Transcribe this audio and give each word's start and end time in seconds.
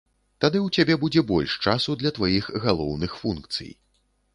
Тады 0.45 0.57
ў 0.61 0.69
цябе 0.79 0.95
будзе 1.03 1.21
больш 1.33 1.53
часу 1.67 1.99
для 2.03 2.15
тваіх 2.19 2.51
галоўных 2.67 3.11
функцый. 3.23 3.75